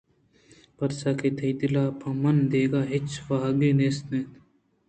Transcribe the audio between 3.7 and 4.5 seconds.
نیست اَنت